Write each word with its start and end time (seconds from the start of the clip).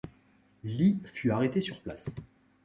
Lee 0.63 0.97
fut 1.05 1.29
arrêté 1.29 1.61
sur 1.61 1.79
place. 1.83 2.15